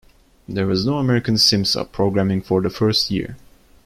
[0.47, 3.37] There was no American simsub programming for the first year.